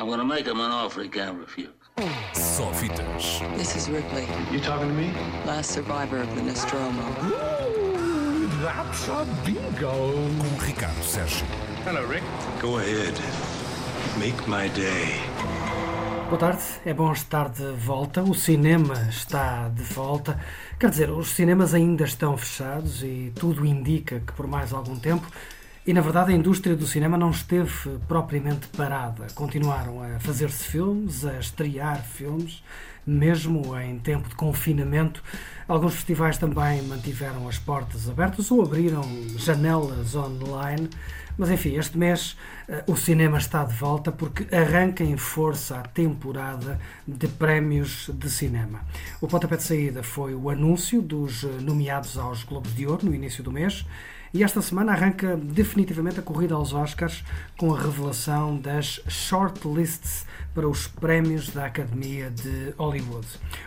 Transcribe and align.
I'm 0.00 0.08
gonna 0.08 0.24
make 0.24 0.46
him 0.46 0.60
an 0.60 0.70
offer 0.70 1.02
he 1.02 1.10
can't 1.10 1.38
refuse. 1.38 1.68
Só 2.32 2.72
fitas. 2.72 3.42
This 3.58 3.76
is 3.76 3.90
Ripley, 3.90 4.26
You 4.50 4.58
talking 4.58 4.88
to 4.88 4.94
me? 4.94 5.12
last 5.44 5.72
survivor 5.72 6.22
of 6.22 6.34
the 6.34 6.40
Nostromo. 6.40 7.02
That's 8.62 9.08
a 9.08 9.26
bingo. 9.44 9.92
Com 10.38 10.64
Ricardo 10.64 11.02
Sérgio. 11.02 11.44
Hello, 11.84 12.06
Rick. 12.06 12.24
Go 12.62 12.78
ahead. 12.78 13.12
Make 14.18 14.48
my 14.48 14.70
day. 14.70 15.20
Boa 16.30 16.38
tarde, 16.38 16.62
é 16.86 16.94
bom 16.94 17.12
estar 17.12 17.50
de 17.50 17.70
volta. 17.72 18.22
O 18.22 18.34
cinema 18.34 18.94
está 19.10 19.68
de 19.68 19.82
volta. 19.82 20.40
Quer 20.78 20.88
dizer, 20.88 21.10
os 21.10 21.28
cinemas 21.28 21.74
ainda 21.74 22.04
estão 22.04 22.38
fechados 22.38 23.02
e 23.02 23.34
tudo 23.38 23.66
indica 23.66 24.20
que 24.20 24.32
por 24.32 24.46
mais 24.46 24.72
algum 24.72 24.98
tempo. 24.98 25.26
E 25.90 25.92
na 25.92 26.02
verdade 26.02 26.32
a 26.32 26.36
indústria 26.36 26.76
do 26.76 26.86
cinema 26.86 27.18
não 27.18 27.30
esteve 27.30 27.98
propriamente 28.06 28.68
parada. 28.76 29.26
Continuaram 29.34 30.00
a 30.00 30.20
fazer-se 30.20 30.62
filmes, 30.62 31.24
a 31.24 31.36
estrear 31.40 32.04
filmes, 32.04 32.62
mesmo 33.10 33.76
em 33.78 33.98
tempo 33.98 34.28
de 34.28 34.34
confinamento. 34.34 35.22
Alguns 35.66 35.94
festivais 35.94 36.38
também 36.38 36.82
mantiveram 36.82 37.48
as 37.48 37.58
portas 37.58 38.08
abertas 38.08 38.50
ou 38.50 38.62
abriram 38.62 39.02
janelas 39.36 40.14
online. 40.14 40.88
Mas 41.36 41.50
enfim, 41.50 41.76
este 41.76 41.96
mês 41.96 42.36
eh, 42.68 42.84
o 42.86 42.96
cinema 42.96 43.38
está 43.38 43.64
de 43.64 43.74
volta 43.74 44.12
porque 44.12 44.54
arranca 44.54 45.02
em 45.02 45.16
força 45.16 45.78
a 45.78 45.82
temporada 45.82 46.78
de 47.06 47.26
prémios 47.28 48.10
de 48.12 48.28
cinema. 48.28 48.80
O 49.20 49.26
pontapé 49.26 49.56
de 49.56 49.62
saída 49.62 50.02
foi 50.02 50.34
o 50.34 50.50
anúncio 50.50 51.00
dos 51.00 51.44
eh, 51.44 51.46
nomeados 51.60 52.18
aos 52.18 52.44
Globos 52.44 52.74
de 52.74 52.86
Ouro 52.86 53.06
no 53.06 53.14
início 53.14 53.42
do 53.42 53.50
mês. 53.50 53.86
E 54.32 54.44
esta 54.44 54.62
semana 54.62 54.92
arranca 54.92 55.36
definitivamente 55.36 56.20
a 56.20 56.22
corrida 56.22 56.54
aos 56.54 56.72
Oscars 56.72 57.24
com 57.56 57.74
a 57.74 57.80
revelação 57.80 58.56
das 58.56 59.00
shortlists 59.08 60.24
para 60.54 60.68
os 60.68 60.86
prémios 60.86 61.50
da 61.50 61.66
Academia 61.66 62.30
de 62.30 62.72
Hollywood. 62.76 62.99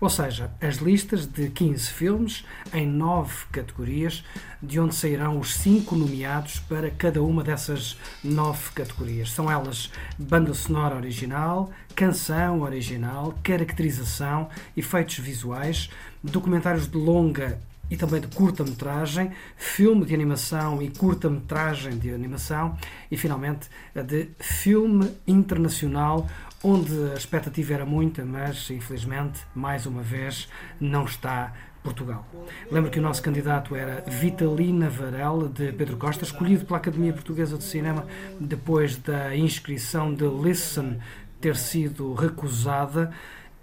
Ou 0.00 0.08
seja, 0.08 0.50
as 0.60 0.76
listas 0.76 1.26
de 1.26 1.48
15 1.48 1.90
filmes 1.90 2.44
em 2.72 2.86
9 2.86 3.46
categorias, 3.52 4.24
de 4.62 4.78
onde 4.80 4.94
sairão 4.94 5.38
os 5.38 5.54
5 5.56 5.94
nomeados 5.94 6.58
para 6.60 6.90
cada 6.90 7.22
uma 7.22 7.44
dessas 7.44 7.96
9 8.22 8.72
categorias. 8.72 9.30
São 9.30 9.50
elas 9.50 9.90
banda 10.18 10.52
sonora 10.54 10.96
original, 10.96 11.70
canção 11.94 12.62
original, 12.62 13.34
caracterização, 13.42 14.48
efeitos 14.76 15.18
visuais, 15.18 15.90
documentários 16.22 16.88
de 16.88 16.96
longa 16.96 17.60
e 17.90 17.96
também 17.96 18.20
de 18.20 18.26
curta-metragem, 18.28 19.32
filme 19.56 20.04
de 20.04 20.14
animação 20.14 20.82
e 20.82 20.90
curta-metragem 20.90 21.98
de 21.98 22.12
animação 22.12 22.76
e, 23.10 23.16
finalmente, 23.16 23.68
a 23.94 24.02
de 24.02 24.28
filme 24.38 25.10
internacional, 25.26 26.28
onde 26.62 27.12
a 27.12 27.14
expectativa 27.14 27.74
era 27.74 27.86
muita, 27.86 28.24
mas 28.24 28.70
infelizmente, 28.70 29.40
mais 29.54 29.86
uma 29.86 30.02
vez, 30.02 30.48
não 30.80 31.04
está 31.04 31.52
Portugal. 31.82 32.26
Lembro 32.70 32.90
que 32.90 32.98
o 32.98 33.02
nosso 33.02 33.22
candidato 33.22 33.74
era 33.74 34.02
Vitalina 34.06 34.88
Varela, 34.88 35.48
de 35.48 35.72
Pedro 35.72 35.96
Costa, 35.96 36.24
escolhido 36.24 36.64
pela 36.64 36.78
Academia 36.78 37.12
Portuguesa 37.12 37.56
de 37.56 37.64
Cinema 37.64 38.06
depois 38.38 38.96
da 38.96 39.36
inscrição 39.36 40.12
de 40.12 40.24
Listen 40.26 40.98
ter 41.40 41.56
sido 41.56 42.14
recusada. 42.14 43.12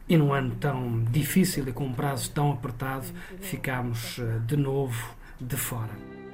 E 0.07 0.15
num 0.17 0.31
ano 0.31 0.55
tão 0.55 1.03
difícil 1.05 1.67
e 1.67 1.71
com 1.71 1.85
um 1.85 1.93
prazo 1.93 2.29
tão 2.29 2.51
apertado, 2.51 3.07
ficámos 3.41 4.19
eh, 4.19 4.39
de 4.45 4.55
novo 4.55 5.15
de 5.41 5.57
fora. 5.57 6.24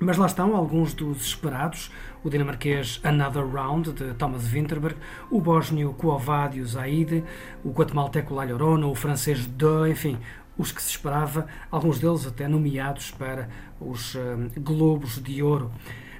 Mas 0.00 0.16
lá 0.16 0.26
estão 0.26 0.56
alguns 0.56 0.92
dos 0.92 1.24
esperados: 1.24 1.90
o 2.22 2.28
dinamarquês 2.28 3.00
Another 3.04 3.46
Round, 3.46 3.92
de 3.92 4.14
Thomas 4.14 4.46
Winterberg, 4.46 4.96
o 5.30 5.40
bósnio 5.40 5.92
Kuovadio 5.92 6.66
Zaide, 6.66 7.24
o 7.64 7.70
guatemalteco 7.70 8.34
La 8.34 8.44
Llorona, 8.44 8.86
o 8.86 8.94
francês 8.94 9.46
De, 9.46 9.90
enfim, 9.90 10.18
os 10.58 10.72
que 10.72 10.82
se 10.82 10.90
esperava, 10.90 11.46
alguns 11.70 11.98
deles 11.98 12.26
até 12.26 12.46
nomeados 12.48 13.10
para 13.12 13.48
os 13.80 14.14
eh, 14.14 14.60
Globos 14.60 15.22
de 15.22 15.42
Ouro. 15.42 15.70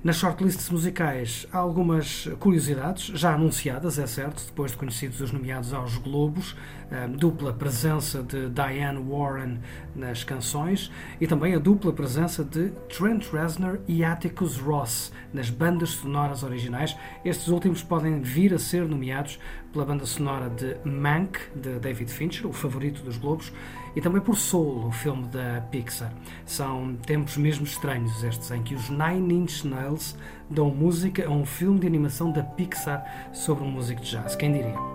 Nas 0.05 0.17
shortlists 0.17 0.69
musicais 0.69 1.47
há 1.51 1.57
algumas 1.57 2.29
curiosidades, 2.39 3.07
já 3.19 3.33
anunciadas, 3.33 3.99
é 3.99 4.07
certo, 4.07 4.45
depois 4.45 4.73
de 4.73 4.77
conhecidos 4.77 5.19
os 5.23 5.33
nomeados 5.33 5.73
aos 5.73 5.97
Globos, 5.97 6.55
a 6.91 7.07
dupla 7.07 7.55
presença 7.55 8.23
de 8.23 8.51
Diane 8.51 9.03
Warren 9.03 9.61
nas 9.97 10.23
canções 10.23 10.93
e 11.19 11.27
também 11.27 11.55
a 11.55 11.59
dupla 11.59 11.91
presença 11.91 12.45
de 12.45 12.69
Trent 12.95 13.33
Reznor 13.33 13.79
e 13.89 14.05
Atticus 14.05 14.59
Ross 14.59 15.11
nas 15.33 15.49
bandas 15.49 15.89
sonoras 15.93 16.43
originais. 16.43 16.95
Estes 17.25 17.49
últimos 17.49 17.83
podem 17.83 18.21
vir 18.21 18.53
a 18.53 18.59
ser 18.59 18.87
nomeados 18.87 19.39
pela 19.75 19.85
banda 19.85 20.07
sonora 20.07 20.49
de 20.49 20.77
Mank, 20.89 21.39
de 21.55 21.81
David 21.81 22.11
Fincher, 22.11 22.47
o 22.47 22.53
favorito 22.53 23.03
dos 23.03 23.19
Globos, 23.19 23.53
e 23.95 24.01
também 24.01 24.23
por 24.23 24.37
Soul, 24.37 24.87
o 24.87 24.93
filme 24.93 25.27
da 25.27 25.61
Pixar. 25.71 26.13
São 26.47 26.95
tempos 27.05 27.37
mesmo 27.37 27.65
estranhos 27.65 28.23
estes, 28.23 28.53
em 28.53 28.63
que 28.63 28.75
os 28.75 28.89
Nine 28.89 29.35
Inch 29.35 29.65
Nails 29.65 30.17
dão 30.49 30.71
música 30.71 31.27
a 31.27 31.31
um 31.31 31.45
filme 31.45 31.81
de 31.81 31.87
animação 31.89 32.31
da 32.31 32.43
Pixar 32.43 33.05
sobre 33.33 33.65
um 33.65 33.71
músico 33.71 34.01
de 34.01 34.13
jazz. 34.13 34.37
Quem 34.37 34.53
diria? 34.53 34.94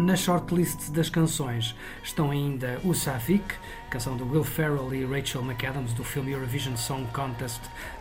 Na 0.00 0.16
shortlist 0.16 0.90
das 0.92 1.10
canções. 1.10 1.76
Estão 2.02 2.30
ainda 2.30 2.80
o 2.82 2.94
Safik, 2.94 3.54
canção 3.90 4.16
de 4.16 4.22
Will 4.22 4.42
Ferrell 4.42 4.94
e 4.94 5.04
Rachel 5.04 5.42
McAdams 5.42 5.92
do 5.92 6.02
filme 6.02 6.32
Eurovision 6.32 6.74
Song 6.74 7.06
Contest 7.12 7.60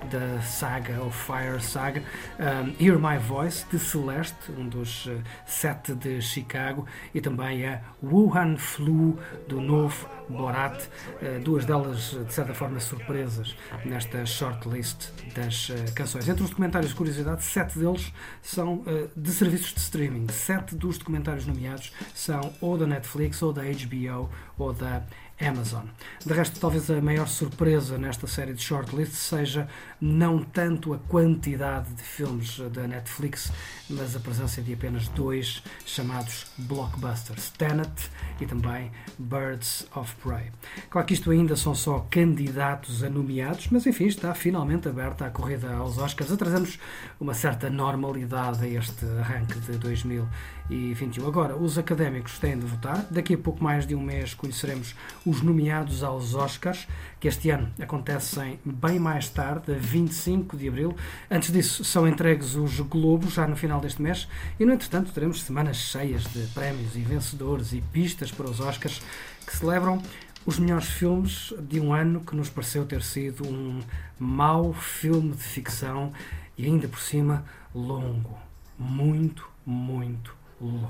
da 0.10 0.42
saga 0.42 1.04
of 1.04 1.18
Fire 1.18 1.62
Saga, 1.62 2.02
um, 2.40 2.84
Hear 2.84 2.98
My 2.98 3.18
Voice 3.18 3.66
de 3.70 3.78
Celeste, 3.78 4.50
um 4.58 4.70
dos 4.70 5.08
uh, 5.08 5.22
sete 5.46 5.94
de 5.94 6.22
Chicago, 6.22 6.86
e 7.14 7.20
também 7.20 7.68
a 7.68 7.82
Wuhan 8.02 8.56
Flu 8.56 9.20
do 9.50 9.60
novo 9.60 10.08
Borat, 10.30 10.82
uh, 10.84 11.40
duas 11.44 11.66
delas 11.66 12.18
de 12.26 12.34
certa 12.34 12.54
forma 12.54 12.80
surpresas 12.80 13.56
nesta 13.86 14.26
shortlist 14.26 15.12
das 15.36 15.70
uh, 15.70 15.74
canções. 15.96 16.28
Entre 16.28 16.44
os 16.44 16.50
documentários 16.50 16.92
de 16.92 16.98
curiosidade, 16.98 17.44
sete 17.44 17.78
deles 17.78 18.14
são 18.42 18.84
de 19.16 19.32
serviços 19.32 19.74
de 19.74 19.80
streaming. 19.80 20.28
Sete 20.30 20.76
dos 20.76 20.98
documentários 20.98 21.46
nomeados 21.46 21.92
são 22.14 22.54
ou 22.62 22.78
da 22.78 22.86
Netflix, 22.86 23.42
ou 23.42 23.52
da 23.52 23.64
HBO, 23.64 24.30
ou 24.58 24.74
da 24.74 25.04
Amazon. 25.42 25.86
De 26.26 26.34
resto, 26.34 26.60
talvez 26.60 26.90
a 26.92 27.02
maior 27.02 27.28
surpresa 27.28 27.98
nesta 27.98 28.28
série 28.28 28.54
de 28.54 28.62
shortlists 28.62 29.20
seja 29.20 29.68
não 30.02 30.44
tanto 30.44 30.94
a 30.94 30.98
quantidade 30.98 31.94
de 31.94 32.04
filmes 32.04 32.60
da 32.72 32.88
Netflix, 32.88 33.52
mas 33.90 34.16
a 34.16 34.20
presença 34.20 34.62
de 34.62 34.74
apenas 34.74 35.08
dois 35.10 35.64
chamados 35.86 36.48
blockbusters, 36.58 37.50
Tenet 37.52 38.10
e 38.40 38.46
também 38.46 38.92
Birds 39.18 39.88
of 39.96 40.14
Prey. 40.18 40.52
Claro 40.90 41.08
que 41.08 41.14
isto 41.14 41.32
ainda 41.32 41.56
são 41.56 41.74
só 41.74 42.06
candidatos 42.10 43.04
a 43.04 43.10
nomeados, 43.10 43.68
mas 43.72 43.86
enfim, 43.88 44.08
está 44.08 44.34
finalmente 44.34 44.88
aberta 44.88 45.26
a 45.26 45.30
corrida 45.30 45.74
aos 45.74 45.98
Oscars, 45.98 46.32
a 46.32 46.38
trazer-nos 46.38 46.78
uma 47.20 47.34
certa 47.34 47.70
normalidade 47.70 48.64
a 48.64 48.68
este 48.68 49.06
arranque 49.20 49.60
de 49.60 49.78
2021. 49.78 51.28
Agora, 51.28 51.56
os 51.56 51.78
académicos 51.78 52.38
têm 52.40 52.58
de 52.58 52.66
votar, 52.66 53.06
daqui 53.10 53.34
a 53.34 53.38
pouco 53.38 53.64
mais 53.64 53.88
de 53.88 53.96
um 53.96 54.02
mês 54.02 54.34
conheceremos 54.34 54.96
os 55.30 55.44
nomeados 55.44 56.02
aos 56.04 56.34
Oscars, 56.34 56.88
que 57.20 57.28
este 57.28 57.52
ano 57.52 57.70
acontecem 57.80 58.60
bem 58.66 58.98
mais 58.98 59.30
tarde, 59.30 59.72
a 59.72 59.76
25 59.76 60.58
de 60.58 60.68
abril. 60.68 60.96
Antes 61.30 61.52
disso, 61.52 61.84
são 61.84 62.08
entregues 62.08 62.56
os 62.56 62.80
Globos, 62.80 63.34
já 63.34 63.48
no 63.48 63.56
final 63.56 63.80
deste 63.80 64.02
mês, 64.02 64.28
e 64.60 64.66
no 64.66 64.74
entretanto 64.74 65.12
teremos 65.12 65.44
semanas 65.44 65.78
cheias 65.78 66.24
de 66.24 66.48
prémios 66.48 66.96
e 66.96 67.02
vencedores 67.02 67.74
e 67.74 67.82
pistas 67.94 68.32
para 68.32 68.50
os 68.50 68.60
Oscars 68.60 69.02
que 69.46 69.56
celebram 69.56 70.02
os 70.46 70.58
melhores 70.58 70.88
filmes 70.88 71.54
de 71.60 71.80
um 71.80 71.94
ano 71.94 72.22
que 72.22 72.36
nos 72.36 72.50
pareceu 72.50 72.86
ter 72.86 73.04
sido 73.04 73.48
um 73.48 73.82
mau 74.18 74.74
filme 74.74 75.32
de 75.34 75.44
ficção 75.44 76.12
e 76.58 76.66
ainda 76.66 76.88
por 76.88 77.00
cima 77.00 77.46
longo. 77.76 78.36
Muito, 78.80 79.48
muito 79.64 80.36
longo. 80.60 80.90